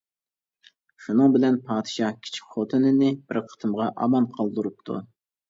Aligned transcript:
شۇنىڭ 1.07 1.35
بىلەن 1.35 1.59
پادىشاھ 1.67 2.15
كىچىك 2.23 2.49
خوتۇنىنى 2.55 3.11
بىر 3.29 3.41
قېتىمغا 3.53 3.93
ئامان 4.07 4.29
قالدۇرۇپتۇ. 4.41 4.99